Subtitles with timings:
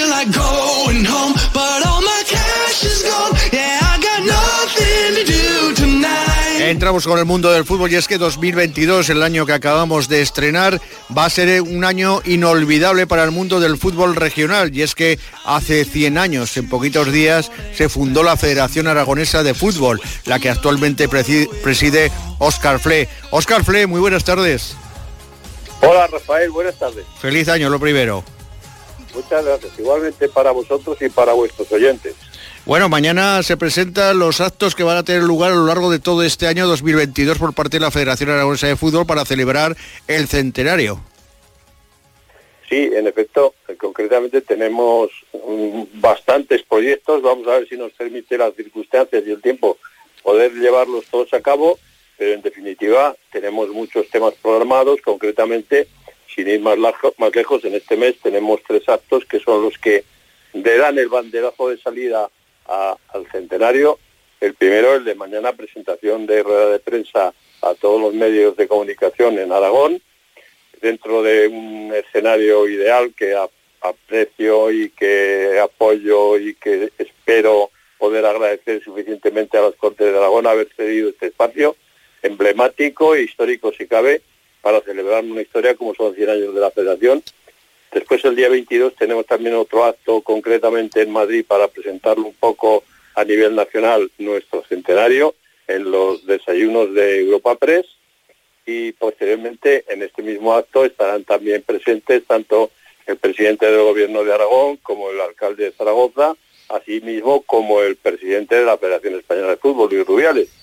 [0.00, 3.32] feel like going home, but all my cash is gone.
[3.52, 6.60] Yeah, I got nothing to do tonight.
[6.60, 10.22] Entramos con el mundo del fútbol y es que 2022, el año que acabamos de
[10.22, 10.80] estrenar,
[11.16, 15.18] va a ser un año inolvidable para el mundo del fútbol regional y es que
[15.44, 20.48] hace 100 años, en poquitos días, se fundó la Federación Aragonesa de Fútbol, la que
[20.48, 23.08] actualmente presi- preside Óscar Fle.
[23.30, 24.76] Óscar Fle, muy buenas tardes.
[25.82, 27.04] Hola Rafael, buenas tardes.
[27.20, 28.22] Feliz año, lo primero.
[29.14, 29.78] Muchas gracias.
[29.78, 32.14] Igualmente para vosotros y para vuestros oyentes.
[32.66, 35.98] Bueno, mañana se presentan los actos que van a tener lugar a lo largo de
[35.98, 39.76] todo este año 2022 por parte de la Federación Aragonesa de Fútbol para celebrar
[40.06, 41.00] el centenario.
[42.68, 45.10] Sí, en efecto, eh, concretamente tenemos
[45.94, 47.20] bastantes proyectos.
[47.22, 49.76] Vamos a ver si nos permite las circunstancias y el tiempo
[50.22, 51.78] poder llevarlos todos a cabo,
[52.16, 55.00] pero en definitiva tenemos muchos temas programados.
[55.00, 55.88] Concretamente,
[56.34, 59.76] sin ir más, lajo- más lejos, en este mes tenemos tres actos que son los
[59.78, 60.04] que
[60.52, 62.30] le dan el banderazo de salida
[62.66, 63.98] al centenario.
[64.40, 68.68] El primero, el de mañana, presentación de rueda de prensa a todos los medios de
[68.68, 70.00] comunicación en Aragón
[70.80, 73.36] dentro de un escenario ideal que
[73.82, 80.46] aprecio y que apoyo y que espero poder agradecer suficientemente a las Cortes de Aragón
[80.46, 81.76] haber cedido este espacio
[82.22, 84.22] emblemático e histórico si cabe
[84.60, 87.22] para celebrar una historia como son 100 años de la Federación.
[87.92, 92.84] Después el día 22 tenemos también otro acto concretamente en Madrid para presentarlo un poco
[93.14, 95.34] a nivel nacional nuestro centenario
[95.66, 97.86] en los desayunos de Europa Press
[98.66, 102.70] y posteriormente en este mismo acto estarán también presentes tanto
[103.06, 106.34] el presidente del gobierno de Aragón como el alcalde de Zaragoza,
[106.68, 110.59] así mismo como el presidente de la Federación Española de Fútbol, Luis Rubiales.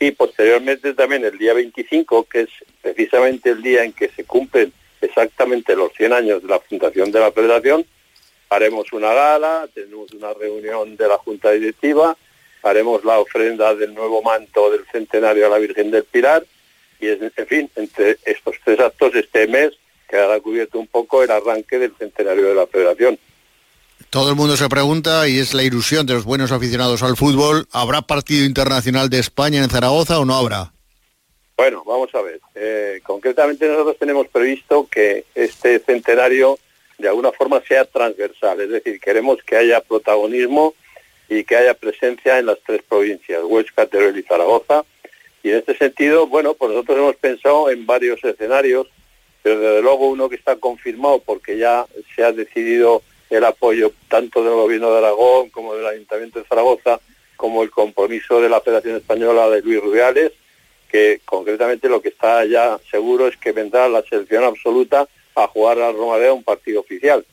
[0.00, 2.48] Y posteriormente también el día 25, que es
[2.80, 7.20] precisamente el día en que se cumplen exactamente los 100 años de la fundación de
[7.20, 7.86] la Federación,
[8.50, 12.16] haremos una gala, tenemos una reunión de la Junta Directiva,
[12.62, 16.44] haremos la ofrenda del nuevo manto del centenario a la Virgen del Pilar
[17.00, 19.72] y en fin, entre estos tres actos este mes
[20.08, 23.18] quedará cubierto un poco el arranque del centenario de la Federación.
[24.10, 27.66] Todo el mundo se pregunta, y es la ilusión de los buenos aficionados al fútbol,
[27.72, 30.72] ¿habrá partido internacional de España en Zaragoza o no habrá?
[31.56, 32.40] Bueno, vamos a ver.
[32.54, 36.58] Eh, concretamente nosotros tenemos previsto que este centenario
[36.98, 40.74] de alguna forma sea transversal, es decir, queremos que haya protagonismo
[41.28, 44.84] y que haya presencia en las tres provincias, Huesca, Teruel y Zaragoza.
[45.42, 48.86] Y en este sentido, bueno, pues nosotros hemos pensado en varios escenarios,
[49.42, 53.02] pero desde luego uno que está confirmado porque ya se ha decidido
[53.32, 57.00] el apoyo tanto del Gobierno de Aragón como del Ayuntamiento de Zaragoza,
[57.36, 60.32] como el compromiso de la Federación Española de Luis Rubiales,
[60.90, 65.80] que concretamente lo que está ya seguro es que vendrá la selección absoluta a jugar
[65.80, 67.24] a Romareda un partido oficial,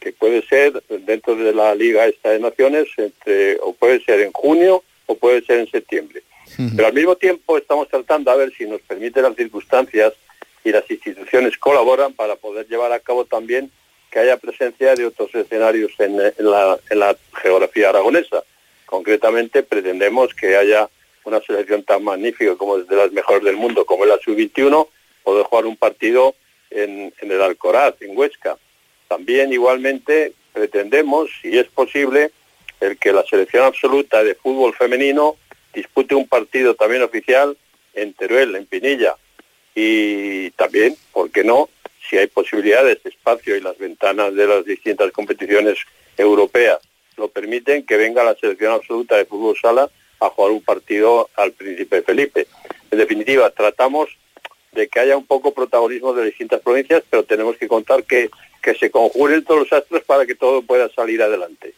[0.00, 4.32] que puede ser dentro de la Liga esta de Naciones, entre, o puede ser en
[4.32, 6.22] junio o puede ser en septiembre.
[6.74, 10.12] Pero al mismo tiempo estamos tratando a ver si nos permiten las circunstancias
[10.64, 13.70] y las instituciones colaboran para poder llevar a cabo también
[14.16, 18.44] que haya presencia de otros escenarios en, la, geografía aragonesa.
[18.86, 20.88] Concretamente pretendemos que haya
[21.24, 24.88] una selección tan magnífica como de las mejores del mundo, como es la sub-21,
[25.22, 26.34] poder jugar un partido
[26.70, 28.56] en el Alcoraz, en Huesca.
[29.06, 32.30] También igualmente pretendemos, si es posible,
[32.80, 35.36] el que la selección absoluta de fútbol femenino
[35.74, 37.54] dispute un partido también oficial
[37.92, 39.14] en Teruel, en Pinilla.
[39.74, 41.68] Y también, ¿por qué no?
[42.08, 45.78] Si hay posibilidades, espacio y las ventanas de las distintas competiciones
[46.16, 46.78] europeas
[47.16, 49.88] lo permiten, que venga la selección absoluta de fútbol sala
[50.20, 52.46] a jugar un partido al Príncipe Felipe.
[52.90, 54.08] En definitiva, tratamos
[54.72, 58.30] de que haya un poco protagonismo de distintas provincias, pero tenemos que contar que,
[58.62, 61.74] que se conjuren todos los astros para que todo pueda salir adelante.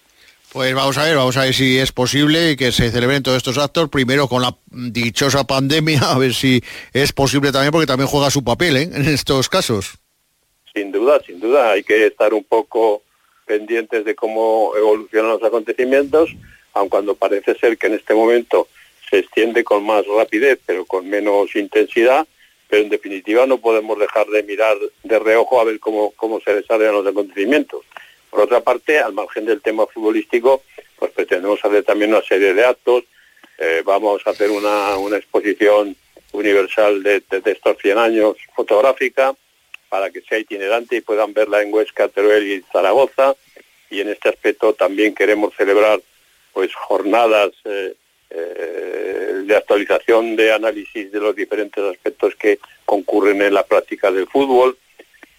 [0.52, 3.58] Pues vamos a ver, vamos a ver si es posible que se celebren todos estos
[3.58, 6.62] actos, primero con la dichosa pandemia, a ver si
[6.92, 8.90] es posible también, porque también juega su papel ¿eh?
[8.92, 9.98] en estos casos.
[10.74, 13.02] Sin duda, sin duda, hay que estar un poco
[13.46, 16.30] pendientes de cómo evolucionan los acontecimientos,
[16.74, 18.68] aun cuando parece ser que en este momento
[19.08, 22.26] se extiende con más rapidez, pero con menos intensidad,
[22.68, 26.54] pero en definitiva no podemos dejar de mirar de reojo a ver cómo, cómo se
[26.54, 27.84] desarrollan los acontecimientos.
[28.30, 30.62] Por otra parte, al margen del tema futbolístico,
[30.98, 33.04] pues pretendemos hacer también una serie de actos.
[33.58, 35.96] Eh, vamos a hacer una, una exposición
[36.32, 39.34] universal de, de, de, estos 100 años fotográfica
[39.88, 43.34] para que sea itinerante y puedan verla en Huesca, Teruel y Zaragoza.
[43.90, 46.00] Y en este aspecto también queremos celebrar
[46.52, 47.94] pues jornadas eh,
[48.30, 54.26] eh, de actualización de análisis de los diferentes aspectos que concurren en la práctica del
[54.26, 54.76] fútbol.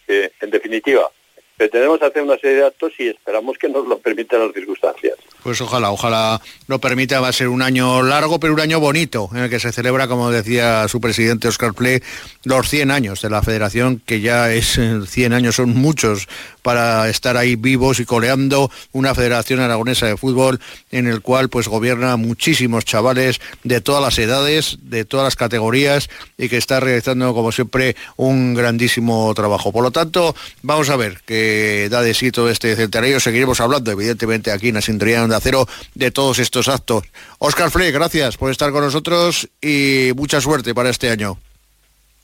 [0.07, 1.11] en definitiva,
[1.59, 5.15] pretendemos hacer una serie de actos y esperamos que nos lo permitan las circunstancias.
[5.43, 9.29] Pues ojalá, ojalá lo permita, va a ser un año largo, pero un año bonito,
[9.33, 12.01] en el que se celebra, como decía su presidente Oscar Play,
[12.45, 16.29] los 100 años de la federación, que ya es 100 años, son muchos
[16.69, 20.59] para estar ahí vivos y coleando una federación aragonesa de fútbol
[20.91, 26.11] en el cual pues gobierna muchísimos chavales de todas las edades, de todas las categorías
[26.37, 29.71] y que está realizando como siempre un grandísimo trabajo.
[29.71, 33.19] Por lo tanto, vamos a ver que da de sí todo este centenario.
[33.19, 34.81] Seguiremos hablando, evidentemente, aquí en la
[35.27, 37.03] de Acero de todos estos actos.
[37.39, 41.39] Oscar Frey, gracias por estar con nosotros y mucha suerte para este año.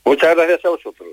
[0.04, 1.08] Muchas gracias a vosotros.